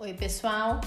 [0.00, 0.80] Oi, pessoal.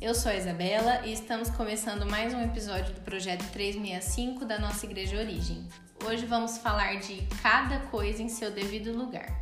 [0.00, 4.84] Eu sou a Isabela e estamos começando mais um episódio do projeto 365 da nossa
[4.84, 5.68] Igreja Origem.
[6.04, 9.40] Hoje vamos falar de cada coisa em seu devido lugar.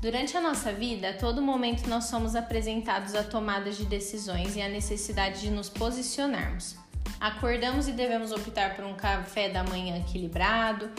[0.00, 4.62] Durante a nossa vida, a todo momento nós somos apresentados a tomadas de decisões e
[4.62, 6.83] a necessidade de nos posicionarmos.
[7.24, 10.90] Acordamos e devemos optar por um café da manhã equilibrado,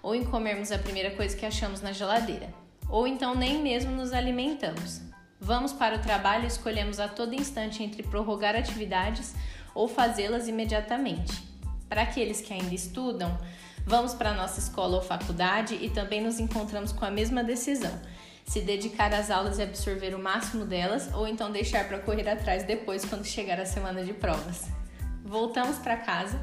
[0.00, 2.54] ou em comermos a primeira coisa que achamos na geladeira,
[2.88, 5.00] ou então nem mesmo nos alimentamos.
[5.40, 9.34] Vamos para o trabalho e escolhemos a todo instante entre prorrogar atividades
[9.74, 11.42] ou fazê-las imediatamente.
[11.88, 13.36] Para aqueles que ainda estudam,
[13.84, 18.00] vamos para a nossa escola ou faculdade e também nos encontramos com a mesma decisão:
[18.46, 22.62] se dedicar às aulas e absorver o máximo delas, ou então deixar para correr atrás
[22.62, 24.80] depois quando chegar a semana de provas
[25.32, 26.38] voltamos para casa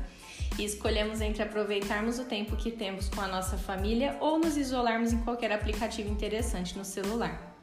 [0.57, 5.13] e escolhemos entre aproveitarmos o tempo que temos com a nossa família ou nos isolarmos
[5.13, 7.55] em qualquer aplicativo interessante no celular.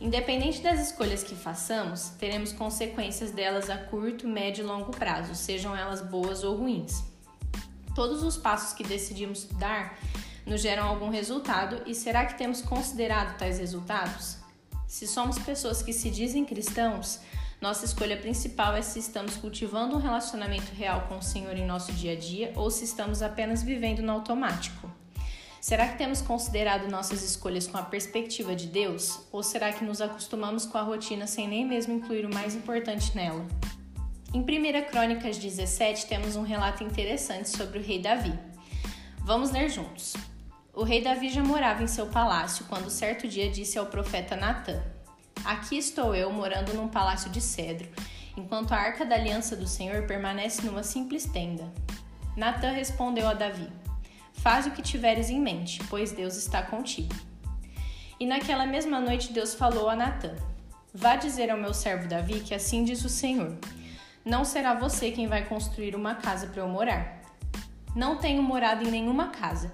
[0.00, 5.74] Independente das escolhas que façamos, teremos consequências delas a curto, médio e longo prazo, sejam
[5.74, 7.04] elas boas ou ruins.
[7.94, 9.96] Todos os passos que decidimos dar
[10.44, 14.38] nos geram algum resultado e será que temos considerado tais resultados?
[14.88, 17.20] Se somos pessoas que se dizem cristãos,
[17.66, 21.92] nossa escolha principal é se estamos cultivando um relacionamento real com o Senhor em nosso
[21.92, 24.88] dia a dia ou se estamos apenas vivendo no automático.
[25.60, 29.18] Será que temos considerado nossas escolhas com a perspectiva de Deus?
[29.32, 33.16] Ou será que nos acostumamos com a rotina sem nem mesmo incluir o mais importante
[33.16, 33.44] nela?
[34.32, 38.32] Em 1 Crônicas 17 temos um relato interessante sobre o rei Davi.
[39.22, 40.14] Vamos ler juntos.
[40.72, 44.80] O rei Davi já morava em seu palácio quando certo dia disse ao profeta Natã:
[45.46, 47.88] Aqui estou eu morando num palácio de cedro,
[48.36, 51.72] enquanto a arca da aliança do Senhor permanece numa simples tenda.
[52.36, 53.68] Natã respondeu a Davi:
[54.32, 57.14] Faz o que tiveres em mente, pois Deus está contigo.
[58.18, 60.34] E naquela mesma noite Deus falou a Natã:
[60.92, 63.56] Vá dizer ao meu servo Davi que assim diz o Senhor:
[64.24, 67.22] Não será você quem vai construir uma casa para eu morar.
[67.94, 69.72] Não tenho morado em nenhuma casa,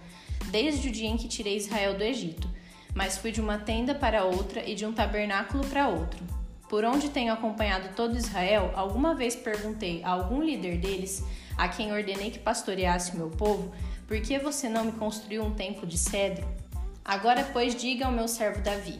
[0.50, 2.51] desde o dia em que tirei Israel do Egito
[2.94, 6.22] mas fui de uma tenda para outra e de um tabernáculo para outro.
[6.68, 11.22] Por onde tenho acompanhado todo Israel, alguma vez perguntei a algum líder deles,
[11.56, 13.72] a quem ordenei que pastoreasse o meu povo,
[14.06, 16.46] por que você não me construiu um templo de cedro?
[17.04, 18.98] Agora, pois, diga ao meu servo Davi: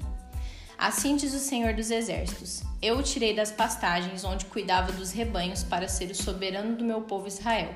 [0.78, 5.62] Assim diz o Senhor dos Exércitos: Eu o tirei das pastagens onde cuidava dos rebanhos
[5.62, 7.72] para ser o soberano do meu povo Israel.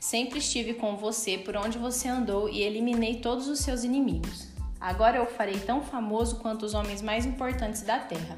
[0.00, 4.53] Sempre estive com você por onde você andou e eliminei todos os seus inimigos.
[4.84, 8.36] Agora eu farei tão famoso quanto os homens mais importantes da terra.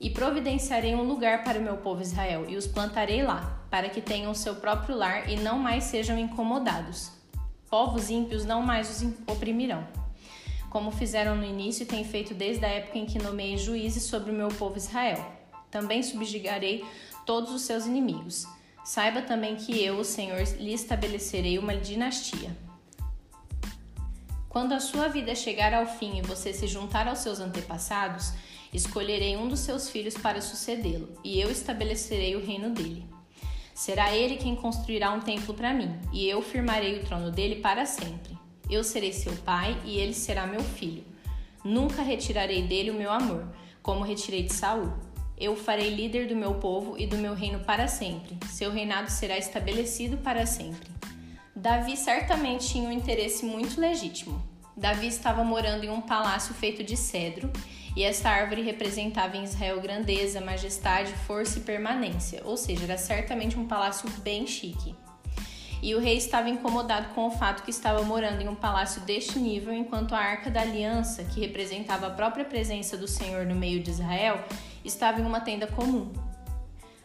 [0.00, 4.00] E providenciarei um lugar para o meu povo Israel, e os plantarei lá, para que
[4.00, 7.12] tenham seu próprio lar e não mais sejam incomodados.
[7.70, 9.86] Povos ímpios não mais os oprimirão.
[10.70, 14.32] Como fizeram no início e têm feito desde a época em que nomeei juízes sobre
[14.32, 15.24] o meu povo Israel.
[15.70, 16.84] Também subjugarei
[17.24, 18.44] todos os seus inimigos.
[18.84, 22.50] Saiba também que eu, o Senhor, lhe estabelecerei uma dinastia.
[24.54, 28.32] Quando a sua vida chegar ao fim e você se juntar aos seus antepassados,
[28.72, 33.04] escolherei um dos seus filhos para sucedê-lo, e eu estabelecerei o reino dele.
[33.74, 37.84] Será ele quem construirá um templo para mim, e eu firmarei o trono dele para
[37.84, 38.38] sempre.
[38.70, 41.02] Eu serei seu pai e ele será meu filho.
[41.64, 43.48] Nunca retirarei dele o meu amor,
[43.82, 44.92] como retirei de Saul.
[45.36, 48.38] Eu o farei líder do meu povo e do meu reino para sempre.
[48.50, 50.94] Seu reinado será estabelecido para sempre.
[51.64, 54.38] Davi certamente tinha um interesse muito legítimo.
[54.76, 57.50] Davi estava morando em um palácio feito de cedro,
[57.96, 63.58] e esta árvore representava em Israel grandeza, majestade, força e permanência, ou seja, era certamente
[63.58, 64.94] um palácio bem chique.
[65.82, 69.38] E o rei estava incomodado com o fato que estava morando em um palácio deste
[69.38, 73.82] nível, enquanto a arca da aliança, que representava a própria presença do Senhor no meio
[73.82, 74.44] de Israel,
[74.84, 76.12] estava em uma tenda comum.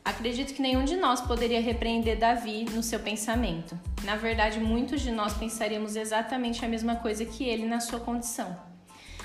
[0.09, 3.79] Acredito que nenhum de nós poderia repreender Davi no seu pensamento.
[4.03, 8.59] Na verdade, muitos de nós pensaríamos exatamente a mesma coisa que ele na sua condição.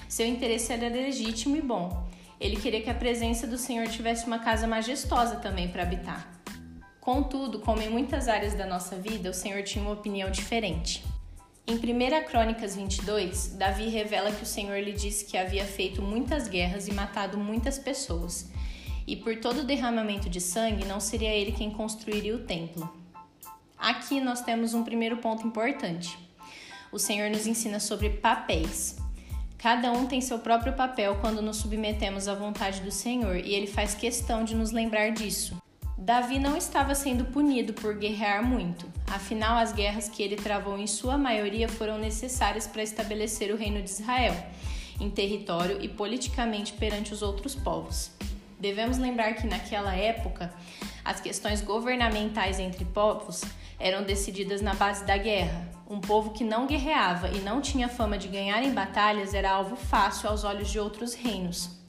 [0.07, 2.07] Seu interesse era legítimo e bom.
[2.39, 6.29] Ele queria que a presença do Senhor tivesse uma casa majestosa também para habitar.
[7.01, 11.03] Contudo, como em muitas áreas da nossa vida, o Senhor tinha uma opinião diferente.
[11.67, 16.47] Em 1 Crônicas 22, Davi revela que o Senhor lhe disse que havia feito muitas
[16.47, 18.51] guerras e matado muitas pessoas,
[19.07, 22.91] e por todo o derramamento de sangue não seria ele quem construiria o templo.
[23.79, 26.19] Aqui nós temos um primeiro ponto importante.
[26.91, 28.97] O Senhor nos ensina sobre papéis.
[29.59, 33.67] Cada um tem seu próprio papel quando nos submetemos à vontade do Senhor e ele
[33.67, 35.57] faz questão de nos lembrar disso.
[35.97, 40.87] Davi não estava sendo punido por guerrear muito, afinal, as guerras que ele travou em
[40.87, 44.37] sua maioria foram necessárias para estabelecer o reino de Israel,
[45.01, 48.11] em território e politicamente perante os outros povos.
[48.65, 50.51] Devemos lembrar que naquela época,
[51.05, 53.43] as questões governamentais entre povos
[53.79, 55.69] eram decididas na base da guerra.
[55.87, 59.77] Um povo que não guerreava e não tinha fama de ganhar em batalhas era alvo
[59.77, 61.85] fácil aos olhos de outros reinos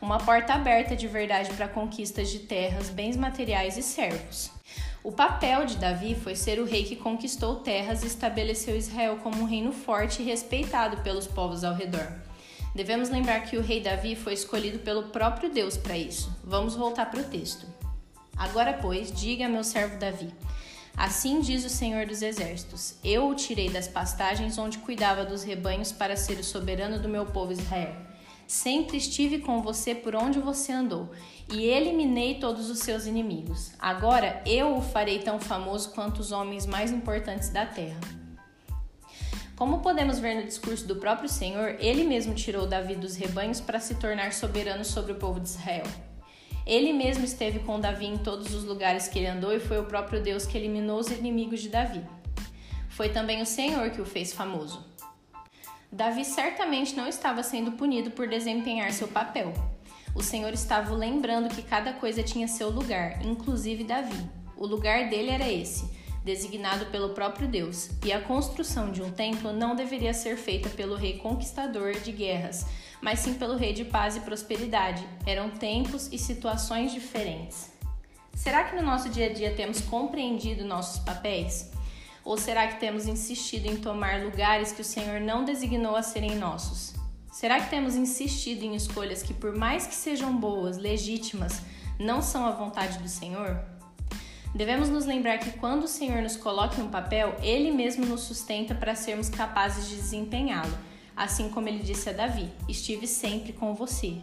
[0.00, 4.48] uma porta aberta de verdade para conquistas de terras, bens materiais e servos.
[5.02, 9.42] O papel de Davi foi ser o rei que conquistou terras e estabeleceu Israel como
[9.42, 12.27] um reino forte e respeitado pelos povos ao redor.
[12.78, 16.32] Devemos lembrar que o rei Davi foi escolhido pelo próprio Deus para isso.
[16.44, 17.66] Vamos voltar para o texto.
[18.36, 20.32] Agora, pois, diga a meu servo Davi:
[20.96, 25.90] Assim diz o Senhor dos Exércitos: Eu o tirei das pastagens onde cuidava dos rebanhos
[25.90, 27.96] para ser o soberano do meu povo Israel.
[28.46, 31.10] Sempre estive com você por onde você andou,
[31.52, 33.72] e eliminei todos os seus inimigos.
[33.76, 38.17] Agora eu o farei tão famoso quanto os homens mais importantes da terra.
[39.58, 43.80] Como podemos ver no discurso do próprio Senhor, ele mesmo tirou Davi dos rebanhos para
[43.80, 45.82] se tornar soberano sobre o povo de Israel.
[46.64, 49.86] Ele mesmo esteve com Davi em todos os lugares que ele andou e foi o
[49.86, 52.06] próprio Deus que eliminou os inimigos de Davi.
[52.88, 54.86] Foi também o Senhor que o fez famoso.
[55.90, 59.52] Davi certamente não estava sendo punido por desempenhar seu papel.
[60.14, 64.24] O Senhor estava lembrando que cada coisa tinha seu lugar, inclusive Davi.
[64.56, 65.97] O lugar dele era esse,
[66.28, 70.94] designado pelo próprio Deus, e a construção de um templo não deveria ser feita pelo
[70.94, 72.66] rei conquistador de guerras,
[73.00, 75.08] mas sim pelo rei de paz e prosperidade.
[75.26, 77.70] Eram tempos e situações diferentes.
[78.34, 81.70] Será que no nosso dia a dia temos compreendido nossos papéis?
[82.22, 86.36] Ou será que temos insistido em tomar lugares que o Senhor não designou a serem
[86.36, 86.92] nossos?
[87.32, 91.62] Será que temos insistido em escolhas que, por mais que sejam boas, legítimas,
[91.98, 93.77] não são a vontade do Senhor?
[94.54, 98.22] Devemos nos lembrar que quando o Senhor nos coloca em um papel, Ele mesmo nos
[98.22, 100.76] sustenta para sermos capazes de desempenhá-lo,
[101.16, 104.16] assim como ele disse a Davi: Estive sempre com você.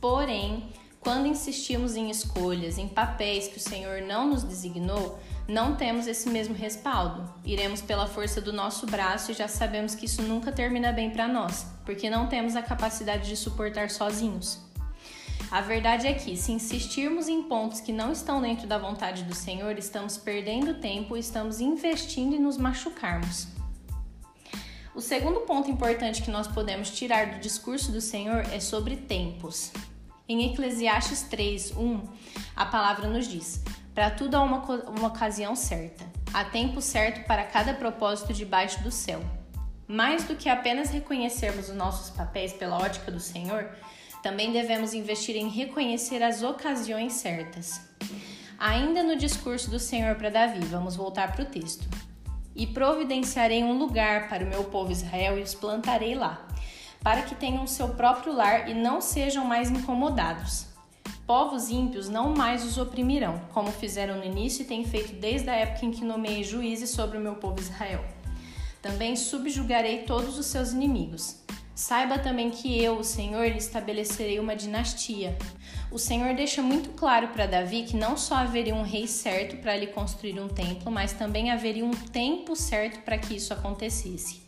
[0.00, 0.68] Porém,
[1.00, 6.28] quando insistimos em escolhas, em papéis que o Senhor não nos designou, não temos esse
[6.28, 7.32] mesmo respaldo.
[7.44, 11.26] Iremos pela força do nosso braço e já sabemos que isso nunca termina bem para
[11.26, 14.67] nós, porque não temos a capacidade de suportar sozinhos.
[15.50, 19.34] A verdade é que, se insistirmos em pontos que não estão dentro da vontade do
[19.34, 23.48] Senhor, estamos perdendo tempo e estamos investindo em nos machucarmos.
[24.94, 29.72] O segundo ponto importante que nós podemos tirar do discurso do Senhor é sobre tempos.
[30.28, 32.02] Em Eclesiastes 3, 1,
[32.54, 33.62] a palavra nos diz:
[33.94, 34.58] Para tudo há uma,
[34.90, 36.04] uma ocasião certa,
[36.34, 39.22] há tempo certo para cada propósito debaixo do céu.
[39.86, 43.70] Mais do que apenas reconhecermos os nossos papéis pela ótica do Senhor,
[44.22, 47.80] também devemos investir em reconhecer as ocasiões certas.
[48.58, 51.88] Ainda no discurso do Senhor para Davi, vamos voltar para o texto.
[52.54, 56.48] E providenciarei um lugar para o meu povo Israel e os plantarei lá
[57.02, 60.66] para que tenham seu próprio lar e não sejam mais incomodados.
[61.26, 65.54] Povos ímpios não mais os oprimirão, como fizeram no início e têm feito desde a
[65.54, 68.04] época em que nomeei juízes sobre o meu povo Israel.
[68.80, 71.36] Também subjugarei todos os seus inimigos.
[71.78, 75.38] Saiba também que eu, o Senhor, lhe estabelecerei uma dinastia.
[75.92, 79.76] O Senhor deixa muito claro para Davi que não só haveria um rei certo para
[79.76, 84.42] lhe construir um templo, mas também haveria um tempo certo para que isso acontecesse.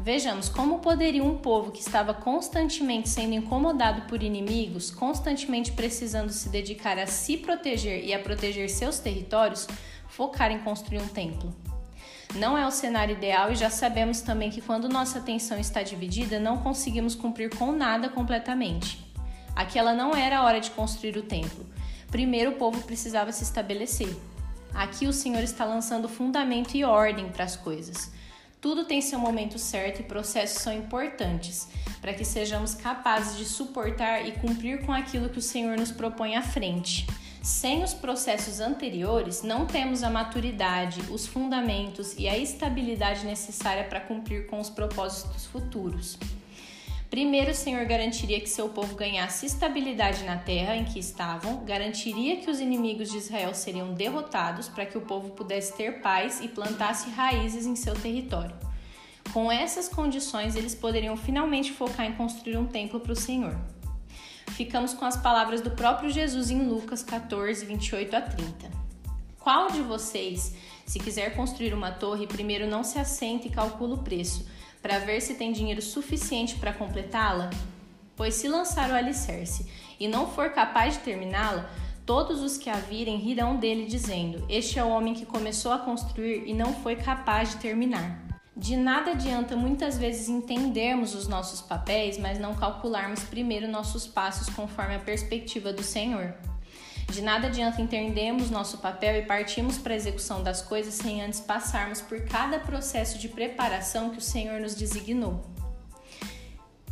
[0.00, 6.48] Vejamos como poderia um povo que estava constantemente sendo incomodado por inimigos, constantemente precisando se
[6.48, 9.68] dedicar a se proteger e a proteger seus territórios,
[10.08, 11.69] focar em construir um templo.
[12.34, 16.38] Não é o cenário ideal e já sabemos também que quando nossa atenção está dividida,
[16.38, 19.04] não conseguimos cumprir com nada completamente.
[19.54, 21.66] Aquela não era a hora de construir o templo.
[22.08, 24.16] Primeiro o povo precisava se estabelecer.
[24.72, 28.12] Aqui o Senhor está lançando fundamento e ordem para as coisas.
[28.60, 31.66] Tudo tem seu momento certo e processos são importantes
[32.00, 36.36] para que sejamos capazes de suportar e cumprir com aquilo que o Senhor nos propõe
[36.36, 37.06] à frente.
[37.42, 43.98] Sem os processos anteriores, não temos a maturidade, os fundamentos e a estabilidade necessária para
[43.98, 46.18] cumprir com os propósitos futuros.
[47.08, 52.36] Primeiro, o Senhor garantiria que seu povo ganhasse estabilidade na terra em que estavam, garantiria
[52.36, 56.46] que os inimigos de Israel seriam derrotados para que o povo pudesse ter paz e
[56.46, 58.54] plantasse raízes em seu território.
[59.32, 63.56] Com essas condições, eles poderiam finalmente focar em construir um templo para o Senhor.
[64.50, 68.70] Ficamos com as palavras do próprio Jesus em Lucas 14, 28 a 30.
[69.38, 70.54] Qual de vocês,
[70.84, 74.46] se quiser construir uma torre, primeiro não se assenta e calcula o preço?
[74.82, 77.50] para ver se tem dinheiro suficiente para completá-la?
[78.16, 79.66] Pois se lançar o alicerce
[79.98, 81.68] e não for capaz de terminá-la,
[82.06, 85.78] Todos os que a virem rirão dele, dizendo: Este é o homem que começou a
[85.78, 88.29] construir e não foi capaz de terminar.
[88.60, 94.54] De nada adianta muitas vezes entendermos os nossos papéis, mas não calcularmos primeiro nossos passos
[94.54, 96.34] conforme a perspectiva do Senhor.
[97.10, 101.40] De nada adianta entendermos nosso papel e partirmos para a execução das coisas sem antes
[101.40, 105.42] passarmos por cada processo de preparação que o Senhor nos designou.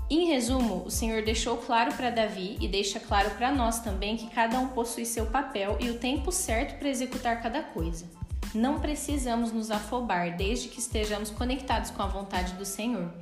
[0.09, 4.31] Em resumo, o Senhor deixou claro para Davi e deixa claro para nós também que
[4.31, 8.18] cada um possui seu papel e o tempo certo para executar cada coisa.
[8.55, 13.13] Não precisamos nos afobar desde que estejamos conectados com a vontade do Senhor.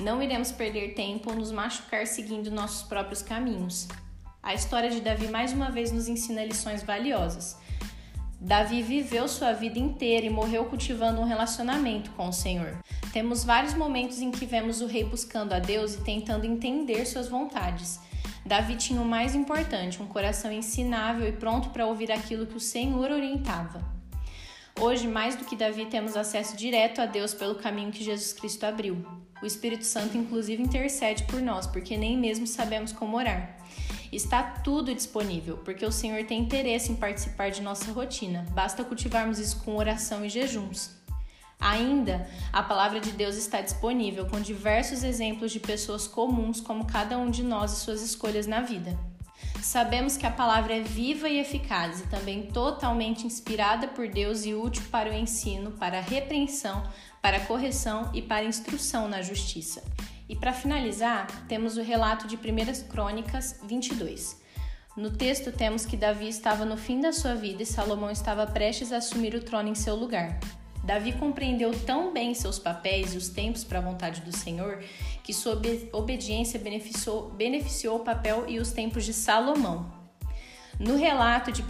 [0.00, 3.86] Não iremos perder tempo ou nos machucar seguindo nossos próprios caminhos.
[4.42, 7.56] A história de Davi mais uma vez nos ensina lições valiosas.
[8.40, 12.76] Davi viveu sua vida inteira e morreu cultivando um relacionamento com o Senhor.
[13.12, 17.28] Temos vários momentos em que vemos o rei buscando a Deus e tentando entender suas
[17.28, 18.00] vontades.
[18.44, 22.60] Davi tinha o mais importante, um coração ensinável e pronto para ouvir aquilo que o
[22.60, 24.01] Senhor orientava.
[24.80, 28.64] Hoje, mais do que Davi, temos acesso direto a Deus pelo caminho que Jesus Cristo
[28.64, 29.04] abriu.
[29.42, 33.56] O Espírito Santo, inclusive, intercede por nós, porque nem mesmo sabemos como orar.
[34.12, 38.46] Está tudo disponível, porque o Senhor tem interesse em participar de nossa rotina.
[38.52, 40.90] Basta cultivarmos isso com oração e jejuns.
[41.58, 47.16] Ainda, a palavra de Deus está disponível com diversos exemplos de pessoas comuns, como cada
[47.16, 48.98] um de nós e suas escolhas na vida.
[49.62, 54.52] Sabemos que a palavra é viva e eficaz e também totalmente inspirada por Deus e
[54.52, 56.82] útil para o ensino, para a repreensão,
[57.22, 59.84] para a correção e para a instrução na justiça.
[60.28, 64.42] E para finalizar, temos o relato de 1 Crônicas 22.
[64.96, 68.92] No texto temos que Davi estava no fim da sua vida e Salomão estava prestes
[68.92, 70.40] a assumir o trono em seu lugar.
[70.82, 74.82] Davi compreendeu tão bem seus papéis e os tempos para a vontade do Senhor
[75.22, 75.60] que sua
[75.92, 79.92] obediência beneficiou, beneficiou o papel e os tempos de Salomão.
[80.80, 81.66] No relato de 1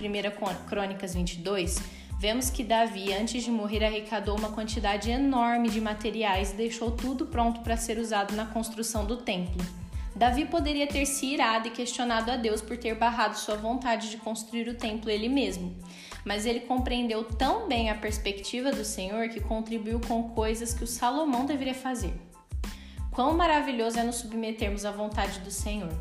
[0.67, 1.79] Crônicas 22,
[2.19, 7.27] vemos que Davi, antes de morrer, arrecadou uma quantidade enorme de materiais e deixou tudo
[7.27, 9.63] pronto para ser usado na construção do templo.
[10.15, 14.19] Davi poderia ter se irado e questionado a Deus por ter barrado sua vontade de
[14.19, 15.75] construir o templo ele mesmo,
[16.25, 20.87] mas ele compreendeu tão bem a perspectiva do Senhor que contribuiu com coisas que o
[20.87, 22.15] Salomão deveria fazer.
[23.11, 25.93] Quão maravilhoso é nos submetermos à vontade do Senhor.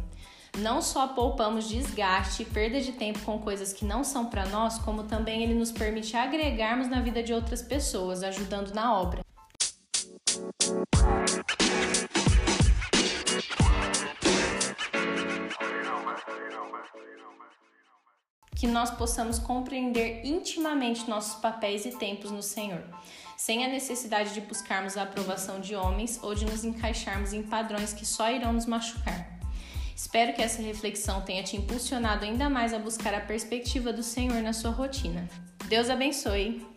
[0.57, 4.77] Não só poupamos desgaste e perda de tempo com coisas que não são para nós,
[4.79, 9.21] como também ele nos permite agregarmos na vida de outras pessoas, ajudando na obra.
[18.55, 22.84] Que nós possamos compreender intimamente nossos papéis e tempos no Senhor,
[23.38, 27.93] sem a necessidade de buscarmos a aprovação de homens ou de nos encaixarmos em padrões
[27.93, 29.39] que só irão nos machucar.
[29.96, 34.41] Espero que essa reflexão tenha te impulsionado ainda mais a buscar a perspectiva do Senhor
[34.41, 35.29] na sua rotina.
[35.67, 36.70] Deus abençoe!